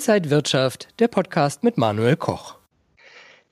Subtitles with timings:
[0.00, 2.54] Inside Wirtschaft, der Podcast mit Manuel Koch.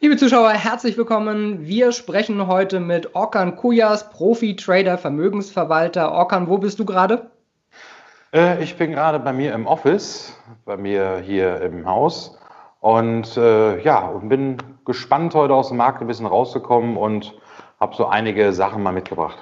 [0.01, 1.67] Liebe Zuschauer, herzlich willkommen.
[1.67, 6.11] Wir sprechen heute mit Orkan Kujas, Profi-Trader, Vermögensverwalter.
[6.11, 7.31] Orkan, wo bist du gerade?
[8.33, 10.35] Äh, ich bin gerade bei mir im Office,
[10.65, 12.39] bei mir hier im Haus
[12.81, 14.57] und äh, ja, und bin
[14.87, 17.35] gespannt, heute aus dem Markt ein bisschen rauszukommen und
[17.79, 19.37] habe so einige Sachen mal mitgebracht.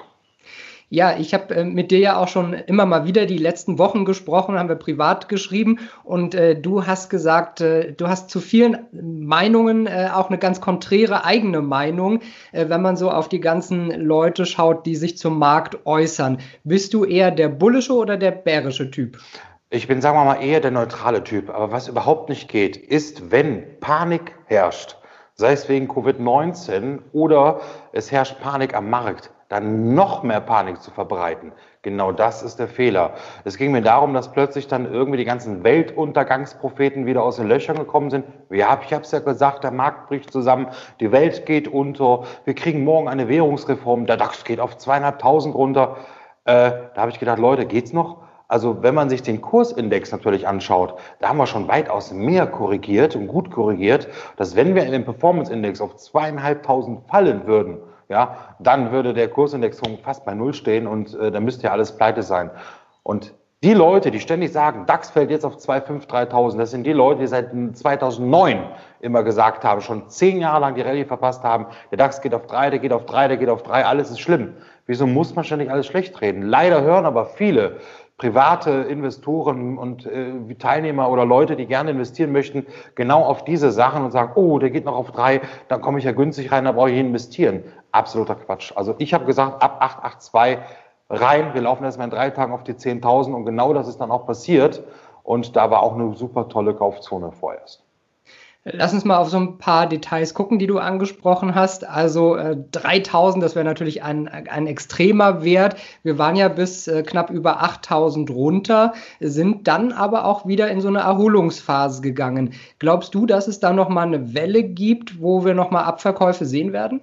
[0.89, 4.05] Ja, ich habe äh, mit dir ja auch schon immer mal wieder die letzten Wochen
[4.05, 8.87] gesprochen, haben wir privat geschrieben und äh, du hast gesagt, äh, du hast zu vielen
[8.93, 12.21] Meinungen äh, auch eine ganz konträre eigene Meinung,
[12.53, 16.39] äh, wenn man so auf die ganzen Leute schaut, die sich zum Markt äußern.
[16.63, 19.19] Bist du eher der bullische oder der bärische Typ?
[19.71, 21.51] Ich bin, sagen wir mal, eher der neutrale Typ.
[21.51, 24.97] Aber was überhaupt nicht geht, ist, wenn Panik herrscht,
[25.35, 27.61] sei es wegen Covid-19 oder
[27.91, 31.53] es herrscht Panik am Markt, dann noch mehr Panik zu verbreiten.
[31.83, 33.15] Genau das ist der Fehler.
[33.45, 37.77] Es ging mir darum, dass plötzlich dann irgendwie die ganzen Weltuntergangspropheten wieder aus den Löchern
[37.77, 38.25] gekommen sind.
[38.51, 42.55] Ja, ich habe es ja gesagt, der Markt bricht zusammen, die Welt geht unter, wir
[42.55, 45.97] kriegen morgen eine Währungsreform, der DAX geht auf zweieinhalbtausend runter.
[46.45, 48.27] Äh, da habe ich gedacht, Leute, geht's noch?
[48.49, 53.17] Also wenn man sich den Kursindex natürlich anschaut, da haben wir schon weitaus mehr korrigiert
[53.17, 58.93] und gut korrigiert, dass wenn wir in den Performance-Index auf zweieinhalbtausend fallen würden, ja, dann
[58.93, 62.51] würde der Kursindex fast bei Null stehen und äh, dann müsste ja alles pleite sein.
[63.03, 66.93] Und die Leute, die ständig sagen, DAX fällt jetzt auf 2.5, 3.000, das sind die
[66.93, 68.63] Leute, die seit 2009
[69.01, 72.47] immer gesagt haben, schon zehn Jahre lang die Rallye verpasst haben, der DAX geht auf
[72.47, 74.55] 3, der geht auf 3, der geht auf 3, alles ist schlimm.
[74.87, 76.43] Wieso muss man ständig alles schlecht reden?
[76.43, 77.79] Leider hören aber viele
[78.19, 84.05] private Investoren und äh, Teilnehmer oder Leute, die gerne investieren möchten, genau auf diese Sachen
[84.05, 86.73] und sagen, oh, der geht noch auf drei, dann komme ich ja günstig rein, da
[86.73, 87.65] brauche ich investieren.
[87.97, 88.73] Absoluter Quatsch.
[88.77, 90.59] Also ich habe gesagt, ab 882
[91.09, 94.11] rein, wir laufen erstmal in drei Tagen auf die 10.000 und genau das ist dann
[94.11, 94.83] auch passiert.
[95.23, 97.83] Und da war auch eine super tolle Kaufzone vorerst.
[98.69, 101.87] Lass uns mal auf so ein paar Details gucken, die du angesprochen hast.
[101.87, 105.77] Also äh, 3000, das wäre natürlich ein, ein extremer Wert.
[106.03, 110.81] Wir waren ja bis äh, knapp über 8000 runter, sind dann aber auch wieder in
[110.81, 112.55] so eine Erholungsphase gegangen.
[112.81, 117.01] Glaubst du, dass es da nochmal eine Welle gibt, wo wir nochmal Abverkäufe sehen werden?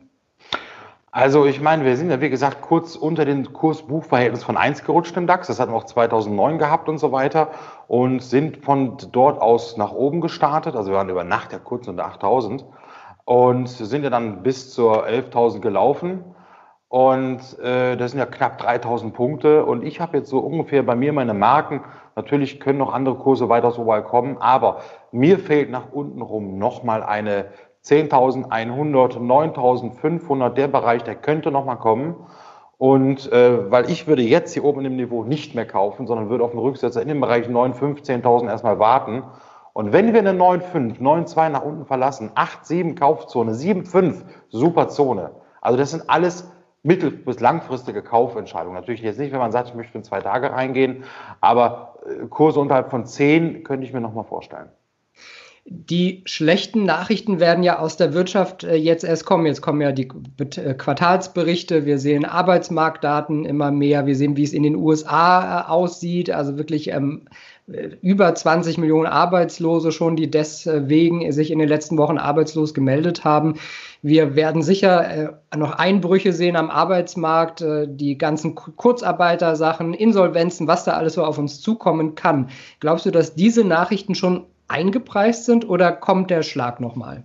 [1.15, 5.15] Also ich meine, wir sind ja wie gesagt kurz unter den Kurs-Buch-Verhältnis von 1 gerutscht
[5.15, 5.45] im DAX.
[5.45, 7.49] Das hatten wir auch 2009 gehabt und so weiter
[7.87, 10.75] und sind von dort aus nach oben gestartet.
[10.75, 12.65] Also wir waren über Nacht ja kurz unter 8000
[13.25, 16.23] und sind ja dann bis zur 11.000 gelaufen.
[16.87, 19.67] Und äh, das sind ja knapp 3000 Punkte.
[19.67, 21.81] Und ich habe jetzt so ungefähr bei mir meine Marken.
[22.15, 24.79] Natürlich können noch andere Kurse weiter so weit kommen, aber
[25.11, 27.49] mir fehlt nach unten rum nochmal eine
[27.85, 32.15] 10.100, 9.500, der Bereich, der könnte nochmal kommen.
[32.77, 36.29] Und äh, weil ich würde jetzt hier oben in dem Niveau nicht mehr kaufen, sondern
[36.29, 39.23] würde auf den Rücksetzer in dem Bereich 9.5, 10.000 erstmal warten.
[39.73, 45.31] Und wenn wir eine 9.5, 9.2 nach unten verlassen, 8.7 Kaufzone, 7.5 super Zone.
[45.61, 46.51] Also das sind alles
[46.83, 48.75] mittel- bis langfristige Kaufentscheidungen.
[48.75, 51.05] Natürlich jetzt nicht, wenn man sagt, ich möchte in zwei Tage reingehen,
[51.41, 54.69] aber äh, Kurse unterhalb von 10 könnte ich mir nochmal vorstellen.
[55.65, 59.45] Die schlechten Nachrichten werden ja aus der Wirtschaft äh, jetzt erst kommen.
[59.45, 60.09] Jetzt kommen ja die
[60.39, 61.85] äh, Quartalsberichte.
[61.85, 64.05] Wir sehen Arbeitsmarktdaten immer mehr.
[64.05, 66.29] Wir sehen, wie es in den USA äh, aussieht.
[66.31, 67.29] Also wirklich ähm,
[68.01, 73.53] über 20 Millionen Arbeitslose schon, die deswegen sich in den letzten Wochen arbeitslos gemeldet haben.
[74.01, 81.13] Wir werden sicher noch Einbrüche sehen am Arbeitsmarkt, die ganzen Kurzarbeitersachen, Insolvenzen, was da alles
[81.13, 82.49] so auf uns zukommen kann.
[82.81, 87.23] Glaubst du, dass diese Nachrichten schon eingepreist sind oder kommt der Schlag nochmal?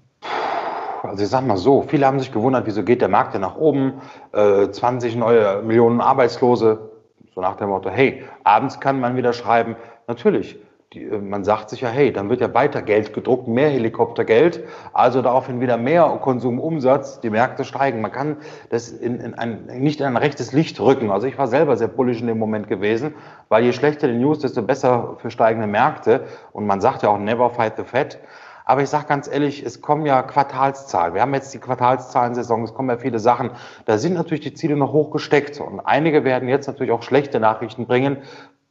[1.02, 3.56] Also ich sag mal so, viele haben sich gewundert, wieso geht der Markt denn nach
[3.56, 4.00] oben?
[4.32, 6.90] Äh, 20 neue Millionen Arbeitslose.
[7.34, 9.76] So nach dem Motto, hey, abends kann man wieder schreiben,
[10.08, 10.58] natürlich,
[10.94, 14.64] die, äh, man sagt sich ja, hey, dann wird ja weiter Geld gedruckt, mehr Helikoptergeld,
[14.92, 18.00] also daraufhin wieder mehr Konsumumsatz, die Märkte steigen.
[18.00, 18.38] Man kann
[18.70, 21.10] das in, in ein, nicht in ein rechtes Licht rücken.
[21.10, 23.14] Also ich war selber sehr bullisch in dem Moment gewesen,
[23.48, 26.24] weil je schlechter die News, desto besser für steigende Märkte.
[26.52, 28.18] Und man sagt ja auch, never fight the Fed.
[28.64, 31.14] Aber ich sage ganz ehrlich, es kommen ja Quartalszahlen.
[31.14, 33.50] Wir haben jetzt die Quartalszahlensaison, es kommen ja viele Sachen.
[33.86, 35.58] Da sind natürlich die Ziele noch hoch gesteckt.
[35.58, 38.18] Und einige werden jetzt natürlich auch schlechte Nachrichten bringen,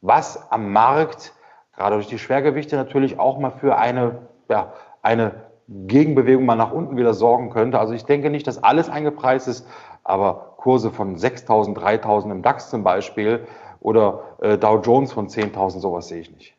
[0.00, 1.32] was am Markt
[1.78, 4.18] gerade durch die Schwergewichte natürlich auch mal für eine,
[4.50, 7.78] ja, eine Gegenbewegung mal nach unten wieder sorgen könnte.
[7.78, 9.66] Also ich denke nicht, dass alles eingepreist ist,
[10.02, 13.46] aber Kurse von 6.000, 3.000 im DAX zum Beispiel
[13.80, 16.54] oder äh, Dow Jones von 10.000, sowas sehe ich nicht.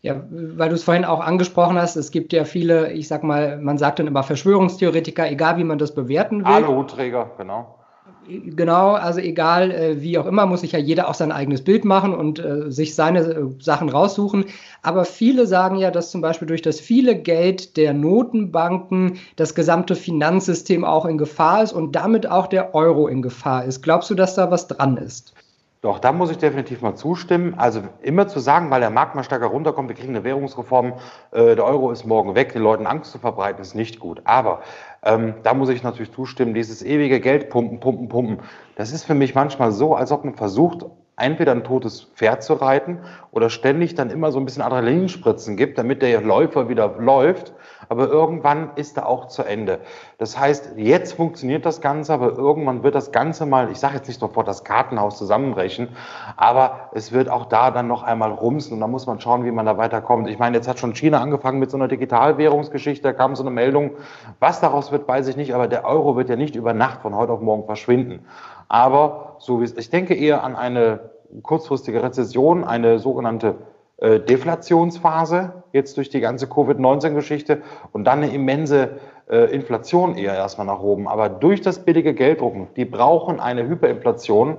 [0.00, 3.58] Ja, weil du es vorhin auch angesprochen hast, es gibt ja viele, ich sag mal,
[3.58, 6.52] man sagt dann immer Verschwörungstheoretiker, egal wie man das bewerten will.
[6.52, 7.76] Alle Hutträger, genau
[8.24, 11.84] Genau, also egal äh, wie auch immer, muss sich ja jeder auch sein eigenes Bild
[11.84, 14.44] machen und äh, sich seine äh, Sachen raussuchen.
[14.82, 19.96] Aber viele sagen ja, dass zum Beispiel durch das viele Geld der Notenbanken das gesamte
[19.96, 23.82] Finanzsystem auch in Gefahr ist und damit auch der Euro in Gefahr ist.
[23.82, 25.34] Glaubst du, dass da was dran ist?
[25.82, 27.54] Doch, da muss ich definitiv mal zustimmen.
[27.58, 30.92] Also immer zu sagen, weil der Markt mal stärker runterkommt, wir kriegen eine Währungsreform,
[31.32, 34.22] äh, der Euro ist morgen weg, den Leuten Angst zu verbreiten, ist nicht gut.
[34.22, 34.62] Aber
[35.02, 38.38] ähm, da muss ich natürlich zustimmen, dieses ewige Geld pumpen, pumpen, pumpen,
[38.76, 40.86] das ist für mich manchmal so, als ob man versucht,
[41.16, 43.00] entweder ein totes Pferd zu reiten
[43.32, 47.54] oder ständig dann immer so ein bisschen Adrenalinspritzen gibt, damit der Läufer wieder läuft.
[47.88, 49.80] Aber irgendwann ist er auch zu Ende.
[50.18, 54.08] Das heißt, jetzt funktioniert das Ganze, aber irgendwann wird das Ganze mal, ich sage jetzt
[54.08, 55.88] nicht sofort das Kartenhaus zusammenbrechen,
[56.36, 59.50] aber es wird auch da dann noch einmal rumsen und da muss man schauen, wie
[59.50, 60.28] man da weiterkommt.
[60.28, 63.50] Ich meine, jetzt hat schon China angefangen mit so einer Digitalwährungsgeschichte, da kam so eine
[63.50, 63.92] Meldung.
[64.40, 67.14] Was daraus wird, weiß ich nicht, aber der Euro wird ja nicht über Nacht von
[67.16, 68.26] heute auf morgen verschwinden.
[68.68, 71.10] Aber so wie es, ich denke eher an eine
[71.42, 73.56] kurzfristige Rezession, eine sogenannte
[74.02, 77.62] äh, Deflationsphase, jetzt durch die ganze Covid-19-Geschichte
[77.92, 78.98] und dann eine immense
[79.30, 81.06] äh, Inflation eher erstmal nach oben.
[81.06, 84.58] Aber durch das billige Gelddrucken, die brauchen eine Hyperinflation,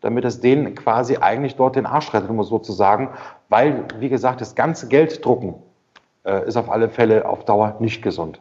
[0.00, 3.10] damit es denen quasi eigentlich dort den Arsch rettet, um es so zu sagen,
[3.50, 5.56] weil, wie gesagt, das ganze Gelddrucken
[6.24, 8.40] äh, ist auf alle Fälle auf Dauer nicht gesund.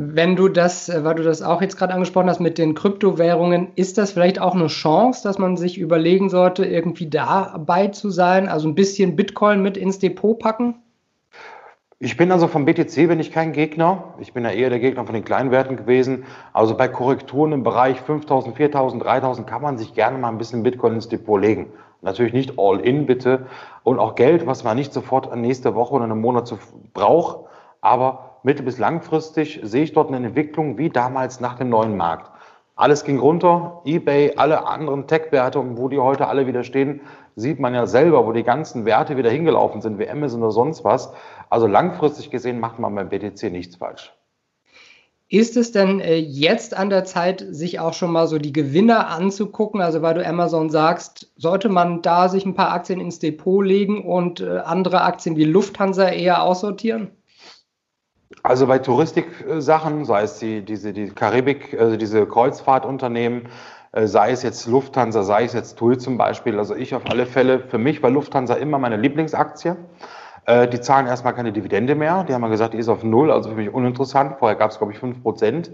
[0.00, 3.72] Wenn du das, äh, weil du das auch jetzt gerade angesprochen hast mit den Kryptowährungen,
[3.74, 8.48] ist das vielleicht auch eine Chance, dass man sich überlegen sollte, irgendwie dabei zu sein,
[8.48, 10.76] also ein bisschen Bitcoin mit ins Depot packen?
[11.98, 14.14] Ich bin also vom BTC bin ich kein Gegner.
[14.20, 16.22] Ich bin ja eher der Gegner von den Kleinwerten gewesen.
[16.52, 20.62] Also bei Korrekturen im Bereich 5000, 4000, 3000 kann man sich gerne mal ein bisschen
[20.62, 21.72] Bitcoin ins Depot legen.
[22.02, 23.46] Natürlich nicht all in bitte
[23.82, 26.54] und auch Geld, was man nicht sofort nächste Woche oder einen Monat
[26.94, 27.47] braucht,
[27.80, 32.30] aber mittel- bis langfristig sehe ich dort eine Entwicklung wie damals nach dem neuen Markt.
[32.76, 37.00] Alles ging runter, eBay, alle anderen Tech-Werte, wo die heute alle wieder stehen,
[37.34, 40.84] sieht man ja selber, wo die ganzen Werte wieder hingelaufen sind, wie Amazon oder sonst
[40.84, 41.12] was.
[41.50, 44.12] Also langfristig gesehen macht man beim BTC nichts falsch.
[45.30, 49.08] Ist es denn äh, jetzt an der Zeit, sich auch schon mal so die Gewinner
[49.08, 49.82] anzugucken?
[49.82, 54.06] Also weil du Amazon sagst, sollte man da sich ein paar Aktien ins Depot legen
[54.06, 57.10] und äh, andere Aktien wie Lufthansa eher aussortieren?
[58.42, 63.48] Also bei Touristiksachen, sei es die, diese, die Karibik, also diese Kreuzfahrtunternehmen,
[63.92, 67.26] äh, sei es jetzt Lufthansa, sei es jetzt TUI zum Beispiel, also ich auf alle
[67.26, 69.76] Fälle, für mich war Lufthansa immer meine Lieblingsaktie.
[70.46, 72.24] Äh, die zahlen erstmal keine Dividende mehr.
[72.24, 74.36] Die haben ja gesagt, die ist auf Null, also für mich uninteressant.
[74.38, 75.70] Vorher gab es, glaube ich, fünf Prozent.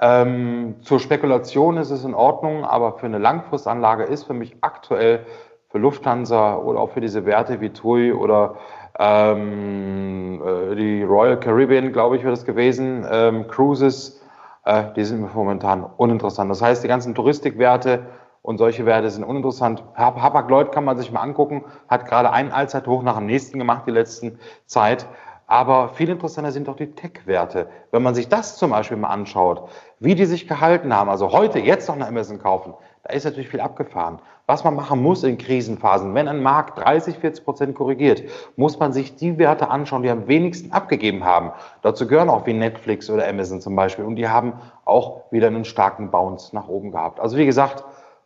[0.00, 5.24] Ähm, zur Spekulation ist es in Ordnung, aber für eine Langfristanlage ist für mich aktuell
[5.70, 8.56] für Lufthansa oder auch für diese Werte wie TUI oder
[8.98, 14.20] ähm, äh, die Royal Caribbean, glaube ich, wird es gewesen, ähm, Cruises,
[14.64, 16.50] äh, die sind momentan uninteressant.
[16.50, 18.06] Das heißt, die ganzen Touristikwerte
[18.42, 19.82] und solche Werte sind uninteressant.
[19.94, 23.92] Hapag-Lloyd kann man sich mal angucken, hat gerade einen Allzeithoch nach dem nächsten gemacht die
[23.92, 25.06] letzten Zeit.
[25.46, 27.68] Aber viel interessanter sind doch die Tech-Werte.
[27.90, 29.68] Wenn man sich das zum Beispiel mal anschaut,
[30.00, 32.74] wie die sich gehalten haben, also heute, jetzt noch eine Amazon kaufen,
[33.04, 34.20] da ist natürlich viel abgefahren.
[34.46, 38.24] Was man machen muss in Krisenphasen, wenn ein Markt 30, 40 Prozent korrigiert,
[38.56, 41.52] muss man sich die Werte anschauen, die am wenigsten abgegeben haben.
[41.82, 44.04] Dazu gehören auch wie Netflix oder Amazon zum Beispiel.
[44.04, 44.54] Und die haben
[44.84, 47.20] auch wieder einen starken Bounce nach oben gehabt.
[47.20, 47.84] Also wie gesagt,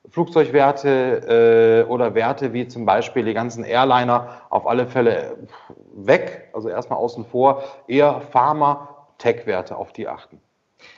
[0.08, 5.36] Flugzeugwerte äh, oder Werte wie zum Beispiel die ganzen Airliner auf alle Fälle
[5.94, 10.40] weg, also erstmal außen vor, eher Pharma, Tech-Werte auf die achten.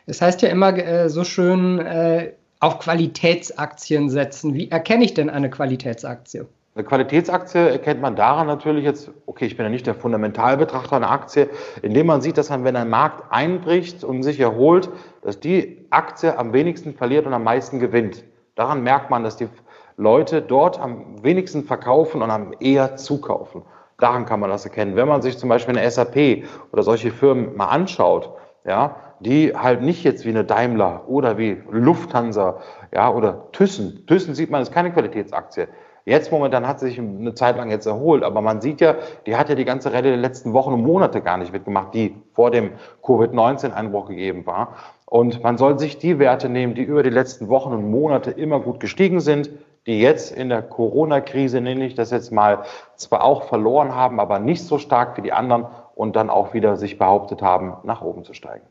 [0.07, 4.55] Das heißt ja immer äh, so schön, äh, auf Qualitätsaktien setzen.
[4.55, 6.47] Wie erkenne ich denn eine Qualitätsaktie?
[6.75, 11.11] Eine Qualitätsaktie erkennt man daran natürlich jetzt, okay, ich bin ja nicht der Fundamentalbetrachter einer
[11.11, 11.50] Aktie,
[11.83, 14.88] indem man sieht, dass man, wenn ein Markt einbricht und sich erholt,
[15.23, 18.23] dass die Aktie am wenigsten verliert und am meisten gewinnt.
[18.55, 19.49] Daran merkt man, dass die
[19.97, 23.62] Leute dort am wenigsten verkaufen und am eher zukaufen.
[23.99, 24.95] Daran kann man das erkennen.
[24.95, 28.31] Wenn man sich zum Beispiel eine SAP oder solche Firmen mal anschaut,
[28.65, 32.61] ja, die halt nicht jetzt wie eine Daimler oder wie Lufthansa,
[32.95, 34.05] ja, oder Thyssen.
[34.07, 35.69] Thyssen sieht man, ist keine Qualitätsaktie.
[36.09, 38.95] Jetzt momentan hat sie sich eine Zeit lang jetzt erholt, aber man sieht ja,
[39.27, 42.17] die hat ja die ganze Rallye der letzten Wochen und Monate gar nicht mitgemacht, die
[42.33, 42.71] vor dem
[43.03, 44.75] Covid-19-Einbruch gegeben war.
[45.05, 48.61] Und man soll sich die Werte nehmen, die über die letzten Wochen und Monate immer
[48.61, 49.51] gut gestiegen sind,
[49.87, 52.63] die jetzt in der Corona-Krise, nenne ich das jetzt mal,
[52.97, 56.77] zwar auch verloren haben, aber nicht so stark wie die anderen und dann auch wieder
[56.77, 58.67] sich behauptet haben, nach oben zu steigen.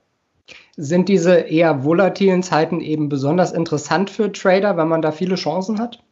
[0.75, 5.79] Sind diese eher volatilen Zeiten eben besonders interessant für Trader, weil man da viele Chancen
[5.79, 6.03] hat?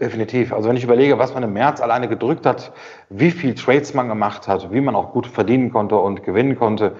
[0.00, 0.52] Definitiv.
[0.52, 2.72] Also wenn ich überlege, was man im März alleine gedrückt hat,
[3.08, 6.96] wie viel Trades man gemacht hat, wie man auch gut verdienen konnte und gewinnen konnte,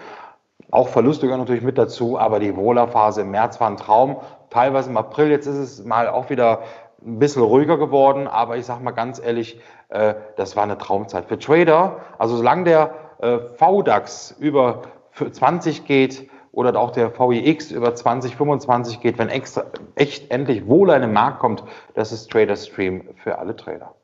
[0.71, 4.17] auch Verluste gehören natürlich mit dazu, aber die Wohlerphase im März war ein Traum.
[4.51, 5.31] teilweise im April.
[5.31, 6.63] Jetzt ist es mal auch wieder
[7.05, 11.27] ein bisschen ruhiger geworden, aber ich sage mal ganz ehrlich, äh, das war eine Traumzeit
[11.27, 11.97] für Trader.
[12.19, 14.83] Also solange der äh, VDAX über
[15.31, 19.65] 20 geht oder auch der VIX über 20, 25 geht, wenn extra,
[19.97, 23.95] echt endlich wohl ein Markt kommt, das ist Trader Stream für alle Trader.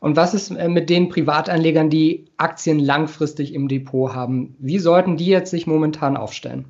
[0.00, 4.56] Und was ist äh, mit den Privatanlegern, die Aktien langfristig im Depot haben?
[4.58, 6.64] Wie sollten die jetzt sich momentan aufstellen?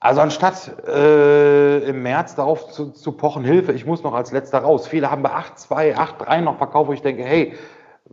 [0.00, 4.58] Also anstatt äh, im März darauf zu, zu, pochen, Hilfe, ich muss noch als letzter
[4.58, 4.86] raus.
[4.86, 7.54] Viele haben bei 8,2, 8,3 noch verkauft, wo ich denke, hey,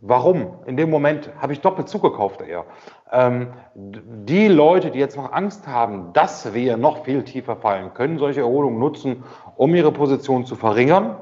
[0.06, 0.58] warum?
[0.66, 2.64] In dem Moment habe ich doppelt zugekauft eher.
[3.10, 8.18] Ähm, die Leute, die jetzt noch Angst haben, dass wir noch viel tiefer fallen, können
[8.18, 9.24] solche Erholungen nutzen,
[9.56, 11.16] um ihre Position zu verringern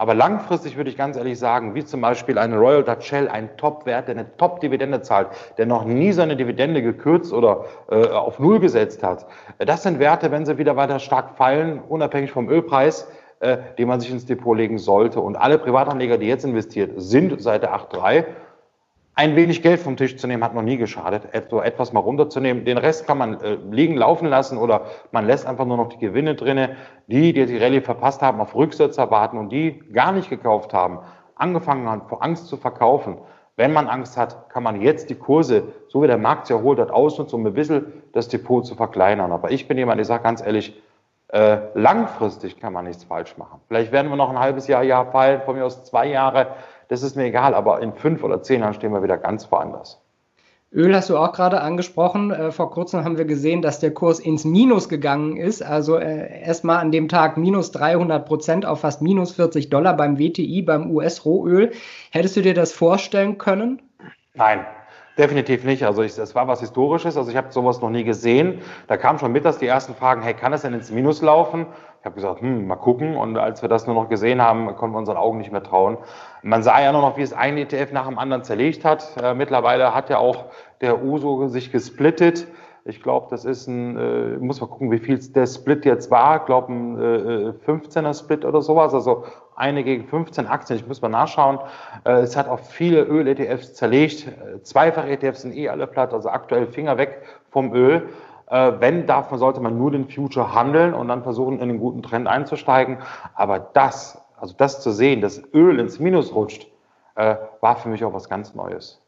[0.00, 3.54] aber langfristig würde ich ganz ehrlich sagen, wie zum Beispiel eine Royal Dutch Shell, ein
[3.58, 8.60] Top-Wert, der eine Top-Dividende zahlt, der noch nie seine Dividende gekürzt oder äh, auf Null
[8.60, 9.26] gesetzt hat.
[9.58, 13.10] Das sind Werte, wenn sie wieder weiter stark fallen, unabhängig vom Ölpreis,
[13.40, 15.20] äh, die man sich ins Depot legen sollte.
[15.20, 18.26] Und alle Privatanleger, die jetzt investiert sind, seit der 8.3,
[19.14, 21.22] ein wenig Geld vom Tisch zu nehmen, hat noch nie geschadet.
[21.50, 22.64] So etwas mal runterzunehmen.
[22.64, 25.98] Den Rest kann man äh, liegen, laufen lassen oder man lässt einfach nur noch die
[25.98, 26.76] Gewinne drinne.
[27.06, 31.00] Die, die die Rallye verpasst haben, auf Rücksetzer warten und die gar nicht gekauft haben,
[31.34, 33.18] angefangen haben, vor Angst zu verkaufen.
[33.56, 36.78] Wenn man Angst hat, kann man jetzt die Kurse, so wie der Markt sich erholt
[36.78, 39.32] hat, ausnutzen, um ein bisschen das Depot zu verkleinern.
[39.32, 40.80] Aber ich bin jemand, ich sage ganz ehrlich,
[41.32, 43.60] äh, langfristig kann man nichts falsch machen.
[43.68, 46.48] Vielleicht werden wir noch ein halbes Jahr, Jahr fallen, von mir aus zwei Jahre
[46.90, 50.02] das ist mir egal, aber in fünf oder zehn Jahren stehen wir wieder ganz woanders.
[50.72, 52.32] Öl hast du auch gerade angesprochen.
[52.32, 55.62] Äh, vor kurzem haben wir gesehen, dass der Kurs ins Minus gegangen ist.
[55.62, 60.18] Also äh, erstmal an dem Tag minus 300 Prozent auf fast minus 40 Dollar beim
[60.18, 61.70] WTI, beim US-Rohöl.
[62.10, 63.82] Hättest du dir das vorstellen können?
[64.34, 64.64] Nein,
[65.20, 65.84] Definitiv nicht.
[65.84, 67.18] Also ich, das war was Historisches.
[67.18, 68.62] Also ich habe sowas noch nie gesehen.
[68.86, 71.66] Da kamen schon mittags die ersten Fragen, hey, kann es denn ins Minus laufen?
[71.98, 73.18] Ich habe gesagt, hm, mal gucken.
[73.18, 75.98] Und als wir das nur noch gesehen haben, konnten wir unseren Augen nicht mehr trauen.
[76.40, 79.14] Man sah ja nur noch, wie es ein ETF nach dem anderen zerlegt hat.
[79.22, 80.46] Äh, mittlerweile hat ja auch
[80.80, 82.46] der USO sich gesplittet.
[82.84, 86.38] Ich glaube, das ist ein, äh, muss mal gucken, wie viel der Split jetzt war.
[86.38, 88.94] Ich glaube, ein äh, 15er Split oder sowas.
[88.94, 90.78] Also eine gegen 15 Aktien.
[90.78, 91.58] Ich muss mal nachschauen.
[92.04, 94.26] Äh, es hat auch viele Öl-ETFs zerlegt.
[94.26, 96.14] Äh, Zweifach-ETFs sind eh alle platt.
[96.14, 98.08] Also aktuell Finger weg vom Öl.
[98.46, 101.78] Äh, wenn, darf man, sollte man nur den Future handeln und dann versuchen, in den
[101.78, 102.98] guten Trend einzusteigen.
[103.34, 106.66] Aber das, also das zu sehen, dass Öl ins Minus rutscht,
[107.14, 109.02] äh, war für mich auch was ganz Neues.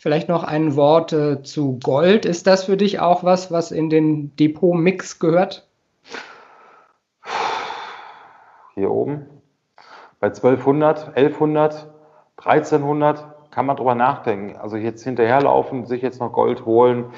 [0.00, 2.24] Vielleicht noch ein Wort äh, zu Gold.
[2.24, 5.68] Ist das für dich auch was, was in den Depot-Mix gehört?
[8.72, 9.26] Hier oben.
[10.18, 11.86] Bei 1200, 1100,
[12.38, 14.56] 1300 kann man drüber nachdenken.
[14.56, 17.12] Also jetzt hinterherlaufen, sich jetzt noch Gold holen.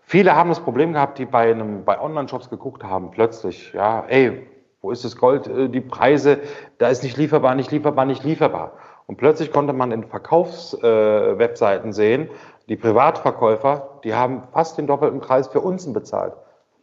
[0.00, 4.46] Viele haben das Problem gehabt, die bei bei Online-Shops geguckt haben, plötzlich, ja, ey,
[4.80, 5.48] wo ist das Gold?
[5.48, 6.40] Äh, die Preise,
[6.78, 8.72] da ist nicht lieferbar, nicht lieferbar, nicht lieferbar.
[9.06, 12.30] Und plötzlich konnte man in Verkaufswebseiten äh, sehen,
[12.68, 16.34] die Privatverkäufer, die haben fast den doppelten Preis für Unzen bezahlt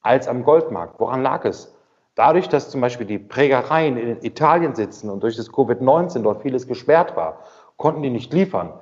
[0.02, 1.00] als am Goldmarkt.
[1.00, 1.76] Woran lag es?
[2.16, 6.68] Dadurch, dass zum Beispiel die Prägereien in Italien sitzen und durch das Covid-19 dort vieles
[6.68, 7.40] gesperrt war,
[7.78, 8.74] konnten die nicht liefern.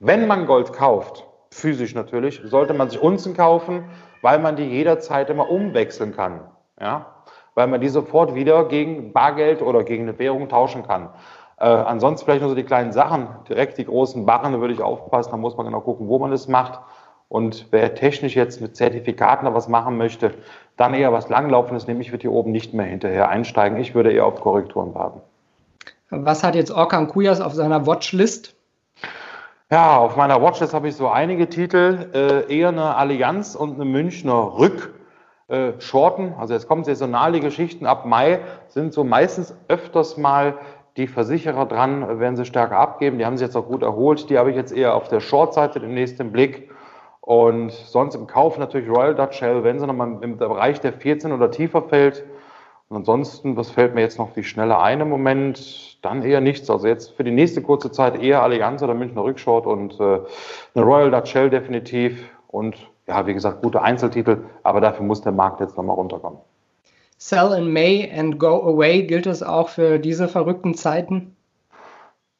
[0.00, 3.84] Wenn man Gold kauft, physisch natürlich, sollte man sich Unzen kaufen,
[4.22, 6.40] weil man die jederzeit immer umwechseln kann.
[6.80, 7.06] Ja?
[7.54, 11.10] Weil man die sofort wieder gegen Bargeld oder gegen eine Währung tauschen kann.
[11.60, 14.80] Äh, ansonsten vielleicht nur so die kleinen Sachen, direkt die großen Barren, da würde ich
[14.80, 16.80] aufpassen, da muss man genau gucken, wo man das macht.
[17.28, 20.32] Und wer technisch jetzt mit Zertifikaten noch was machen möchte,
[20.76, 23.78] dann eher was Langlaufendes, nämlich wird hier oben nicht mehr hinterher einsteigen.
[23.78, 25.20] Ich würde eher auf Korrekturen warten.
[26.08, 28.56] Was hat jetzt Orkan Kujas auf seiner Watchlist?
[29.70, 33.84] Ja, auf meiner Watchlist habe ich so einige Titel, äh, eher eine Allianz und eine
[33.84, 34.94] Münchner Rück.
[35.46, 40.58] Äh, Shorten, also jetzt kommen saisonale Geschichten ab Mai, sind so meistens öfters mal
[40.96, 43.18] die Versicherer dran, werden sie stärker abgeben.
[43.18, 44.28] Die haben sich jetzt auch gut erholt.
[44.30, 46.70] Die habe ich jetzt eher auf der Short-Seite im Blick.
[47.20, 51.32] Und sonst im Kauf natürlich Royal Dutch Shell, wenn sie nochmal im Bereich der 14
[51.32, 52.24] oder tiefer fällt.
[52.88, 56.04] Und ansonsten, was fällt mir jetzt noch wie schneller ein im Moment?
[56.04, 56.68] Dann eher nichts.
[56.68, 60.20] Also jetzt für die nächste kurze Zeit eher Allianz oder Münchner Rückschort und äh,
[60.74, 62.28] eine Royal Dutch Shell definitiv.
[62.48, 66.40] Und ja, wie gesagt, gute Einzeltitel, aber dafür muss der Markt jetzt nochmal runterkommen.
[67.22, 71.36] Sell in May and go away, gilt das auch für diese verrückten Zeiten?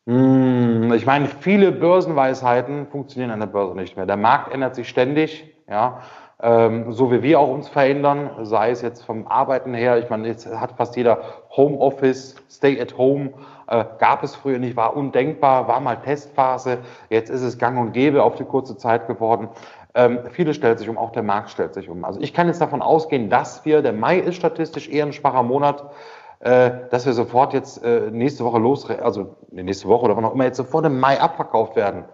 [0.07, 4.07] Hm, ich meine, viele Börsenweisheiten funktionieren an der Börse nicht mehr.
[4.07, 6.01] Der Markt ändert sich ständig, ja.
[6.43, 10.27] Ähm, so wie wir auch uns verändern, sei es jetzt vom Arbeiten her, ich meine,
[10.27, 11.21] jetzt hat fast jeder
[11.55, 13.35] Homeoffice, Stay at Home,
[13.67, 16.79] äh, gab es früher nicht, war undenkbar, war mal Testphase,
[17.11, 19.51] jetzt ist es gang und gäbe auf die kurze Zeit geworden.
[19.95, 22.05] Ähm, viele stellt sich um, auch der Markt stellt sich um.
[22.05, 25.43] Also ich kann jetzt davon ausgehen, dass wir, der Mai ist statistisch eher ein schwacher
[25.43, 25.91] Monat,
[26.41, 30.35] äh, dass wir sofort jetzt äh, nächste Woche los, also nächste Woche oder wann auch
[30.35, 32.05] immer jetzt sofort im Mai abverkauft werden.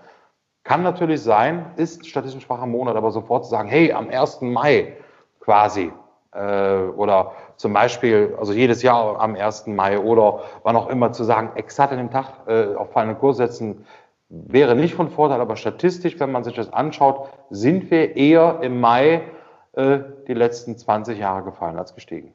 [0.65, 4.41] Kann natürlich sein, ist statistisch ein schwacher Monat, aber sofort zu sagen, hey, am 1.
[4.41, 4.97] Mai
[5.39, 5.93] quasi,
[6.33, 9.69] äh, oder zum Beispiel, also jedes Jahr am 1.
[9.69, 13.37] Mai oder wann auch immer zu sagen, exakt an dem Tag äh, auf fallenden Kurs
[13.37, 13.87] setzen,
[14.29, 18.81] wäre nicht von Vorteil, aber statistisch, wenn man sich das anschaut, sind wir eher im
[18.81, 19.23] Mai
[19.73, 22.33] äh, die letzten 20 Jahre gefallen als gestiegen.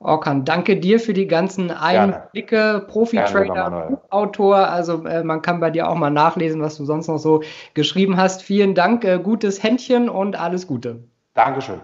[0.00, 4.56] Orkan, danke dir für die ganzen Einblicke, Profi-Trader, Autor.
[4.68, 8.18] Also äh, man kann bei dir auch mal nachlesen, was du sonst noch so geschrieben
[8.18, 8.42] hast.
[8.42, 11.04] Vielen Dank, äh, gutes Händchen und alles Gute.
[11.32, 11.80] Dankeschön.